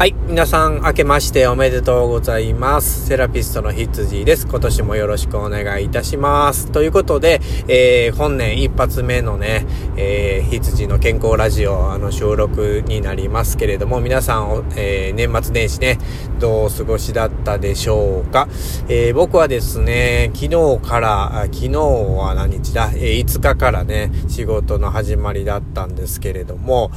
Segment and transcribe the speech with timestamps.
[0.00, 0.14] はい。
[0.28, 3.06] 皆さん、明けましておめでとうございます。
[3.06, 4.46] セラピストの羊です。
[4.46, 6.72] 今年もよろしくお願いいたします。
[6.72, 9.66] ということで、えー、本年一発目のね、
[9.98, 10.19] えー、
[10.50, 15.96] 羊の健康ラジオ、あの、収録になりますけれども、皆さん、えー、年末年始ね、
[16.40, 18.48] どうお過ごしだったでしょうか？
[18.88, 26.90] えー、僕はですね、昨日から、昨日は何日だ、えー、5日からね、仕事の始まりだったんですけれども、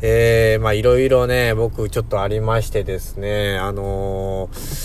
[0.00, 4.83] えー、まあ、いろいろね、僕ちょっとありましてですね、あのー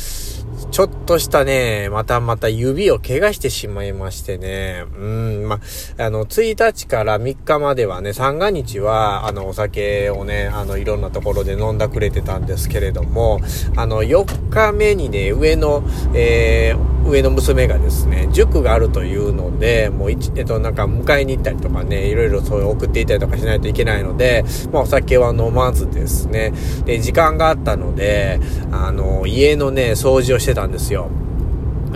[0.80, 5.60] ちょっとしたね、またまた指を怪我してしまいましてね、うん、ま、
[5.98, 13.42] あの、1日から3日まではね、三が日は、あの、お酒をね、あの、いろんなところで飲んだくれてたんですけれども、
[13.76, 26.54] あの、4日目にね、上の、えー、上の娘がですね、塾があるというので、もう一、えっと、なんか迎えに行ったりとかね、いろいろそう送っていたりとかしないといけないので、まあ、お酒は飲まずですね、
[26.86, 28.40] で、時間があったので、
[28.72, 31.10] あの、家のね、掃除をしてたんですよ。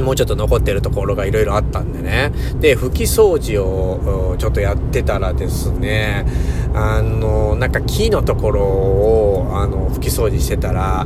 [0.02, 2.32] もうちょっと残ってるところがいろいろあったんでね。
[2.60, 6.26] で、拭き掃除をちょっとやってたらですね、
[6.74, 11.06] あの、なんか木のところを、あの、拭き掃除してたら、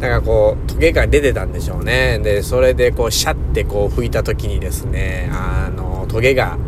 [0.00, 2.18] なんかこう、トゲが出てたんでしょうね。
[2.22, 6.58] で、それでこう、シャってこう拭いた時にですね、あの、トゲが、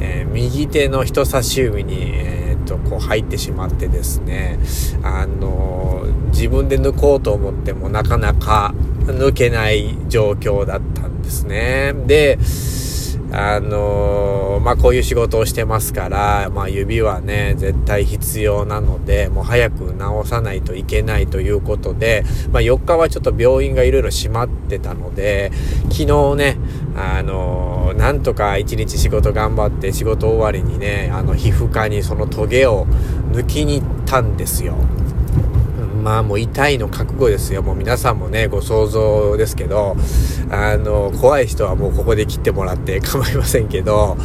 [0.00, 4.58] えー、右手の人差し指に、え、っと、こう入ってしまってですね、
[5.02, 8.74] あの、自分で抜こうと思ってもなかなか、
[9.06, 11.92] 抜けない状況だったんですね。
[12.06, 12.38] で、
[13.34, 25.50] あのー、まあ、こういう仕事をしてますから、まあ、指はね、絶対必要なので、もう早く治さないといけないということで、まあ、4日はちょっと病院がいろいろ閉まってたので、
[25.84, 26.58] 昨日ね、
[26.94, 32.86] あのー、なんとか1日仕事頑張って仕事終わりにね、あの、皮膚科にそのトゲを
[33.32, 34.74] 抜きに行ったんですよ。
[36.02, 37.62] まあもう痛いの覚悟ですよ。
[37.62, 39.96] もう皆さんもね、ご想像ですけど、
[40.50, 44.16] あの、怖い人はもうここで切ってもらって構いませんけど、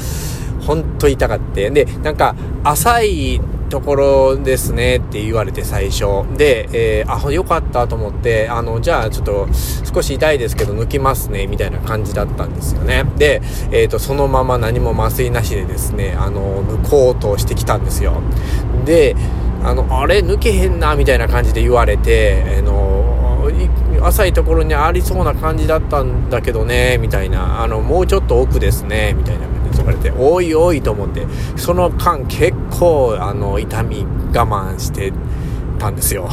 [0.62, 1.70] ほんと痛かって。
[1.70, 6.26] で、なんか、浅いところですねって言われて最初。
[6.36, 9.48] で、えー、あ、よかったと思って、あの、じゃあちょっと
[9.94, 13.04] 少し痛いですけど抜きますね、みたいな感じだったんですよね。
[13.18, 18.22] で、えっ、ー、と、そのまま何も麻酔なしでですね、あの、抜こうとしてきたんですよ。
[18.86, 19.16] で、
[19.64, 23.08] あの、あれ抜けへんな、みたいな感じで言われて、あの、
[24.02, 31.26] 浅いところにありそうな感じだったんだけどね、みたいな、あの、もうちょっと奥ですね、みたいな感じで言われて、おいおいと思って、
[31.56, 35.12] その間結構、あの、痛み我慢して
[35.80, 36.30] たんですよ。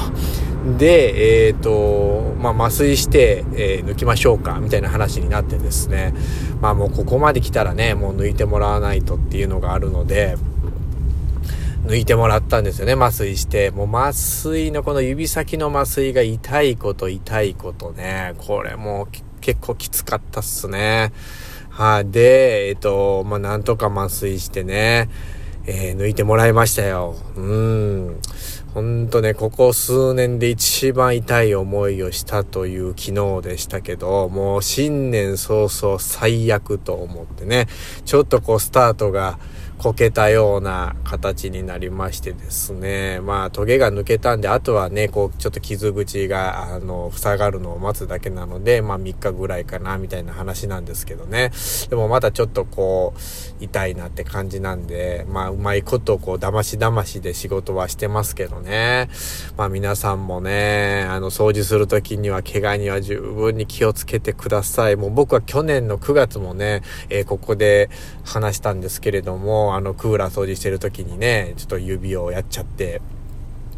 [0.78, 6.14] で、えっ、ー、と、まあ、麻酔して、えー、抜きましょうか、みたいな話になってですね。
[6.60, 10.36] まあ、もうここまで来たらね、もう抜いてもらわないとっていうのがあるので、
[11.84, 13.70] 抜いてもらったんですよね、麻酔して。
[13.70, 18.34] もう麻酔のこの指先の麻酔が痛いこと痛いことね。
[18.38, 19.06] これも
[19.40, 21.12] 結構きつかったっすね。
[21.68, 25.10] はい、で、えっと、まあ、なんとか麻酔してね、
[25.66, 27.16] えー、抜いてもらいましたよ。
[27.36, 28.20] うん。
[28.74, 37.66] ほんとね、ここ数年で一番痛い思いをしたという昨日でしたけど、もう新年早々最悪と思ってね、
[38.04, 39.38] ちょっとこうスタートが、
[39.78, 43.20] こけたような形になりましてですね。
[43.20, 51.50] まあ、トゲが抜けたんで、あとはね、こう、ちょっと傷口が、あの、塞がるのを待つだけなので、まあ、3日ぐらいかな、みたいな話なんですけどね。
[51.90, 59.08] でもまだちょっとこう、痛いなって感じなんで、まあ、うまいことこう、だましだましで仕事はしてますけどね。
[59.56, 64.96] まあ、皆さんもね、あの、掃除するときには、怪我には十分に気をつけてください。
[64.96, 67.90] もう僕は去年の9月もね、えー、ここで
[68.24, 73.00] 話したんですけれども、あの、クーラー掃除してる時にね、ちょっと指をやっちゃって、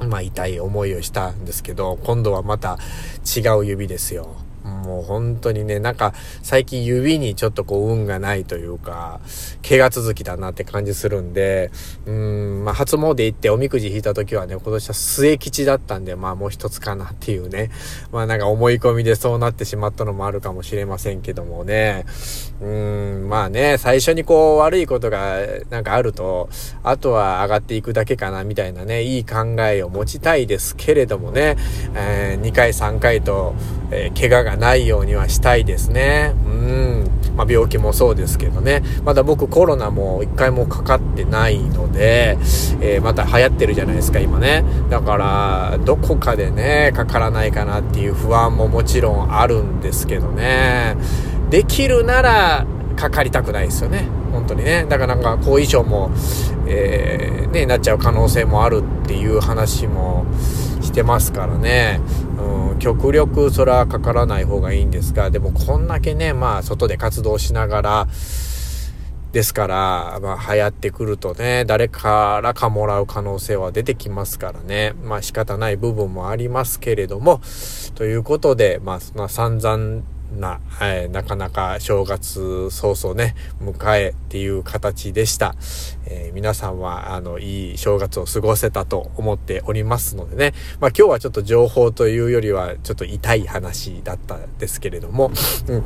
[0.00, 2.78] まあ痛い思いをしたんですけど、今度はまた
[3.36, 4.36] 違う指ですよ。
[4.86, 9.20] もう本当にね、なんか最近指にちょっとこう運がないというか、
[9.68, 11.70] 怪我続きだなって感じするんで、
[12.06, 17.70] うん、まあ初詣行っておみくじ引いた時はね、今年は末吉だったんで、まあもう一つかなっていうね、
[18.12, 22.06] まあなんか思い込みでそうなってしまったのもあるかもしれませんけどもね、
[22.60, 25.38] うん、まあね、最初にこう悪いことが
[25.70, 26.48] なんかあると、
[26.82, 31.56] あとは上がっていくだけかなみたいなね、いい考えを持ちたいですけれどもね、
[31.94, 33.54] えー、2回3回と、
[33.90, 36.34] えー、怪我がないないようにはしたいですね。
[36.44, 37.10] うん。
[37.34, 38.82] まあ、病気もそうですけどね。
[39.04, 42.38] まだ僕コロナも一回もかかってないので、
[42.80, 44.64] えー、また流行ってるじゃないですか、今ね。
[44.90, 50.96] だから、どこかでね、かからないかなっていう不安ももちろんあるんですけどね。
[51.50, 54.08] できるなら、かかりたくないですよね。
[54.32, 54.86] 本当にね。
[54.88, 56.10] だからなんか後遺症も、
[56.66, 60.24] えー、ね、なっちゃう可能性もあるっていう話も
[60.96, 62.00] てますからね。
[62.38, 68.08] うん、極力それはかからない方がいいんですが、でもこんだけね、まあ外で活動しながら、
[69.32, 74.94] ですから、まあ流行ってくるとね、誰からかもらう可能性は出てきますからね。
[75.04, 77.42] まあ仕方ない部分もありますけれども、
[77.94, 80.02] ということで、まあそんな散々
[80.32, 85.54] な、えー、なかなか正月早々ね、迎えっていう形でした。
[86.06, 90.54] えー、皆さんは、あの、いい正月を過ごせたと思っておりますのでね。
[90.80, 95.30] まあ今日はちょっと情報というよりは、ちょっと痛い話だったですけれども、
[95.68, 95.82] うん。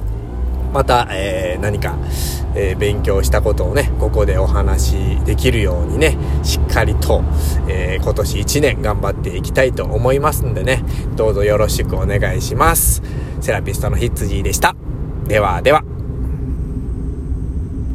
[0.72, 1.96] また、えー、何か、
[2.54, 7.22] えー、勉強したことをね、ここでお話しできるようにね、しっかりと、
[7.68, 10.84] えー、今年1年頑張っていきたいと思いますんでね、
[11.16, 13.02] どうぞよろしくお願いします。
[13.40, 14.76] セラピストのヒッツジーでした。
[15.26, 15.89] ではでは。